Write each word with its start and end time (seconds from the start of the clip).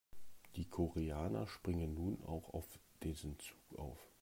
Die 0.55 0.65
Koreaner 0.65 1.45
springen 1.45 1.93
nun 1.93 2.23
auch 2.25 2.55
auf 2.55 2.65
diesen 3.03 3.37
Zug 3.37 3.59
auf. 3.77 3.99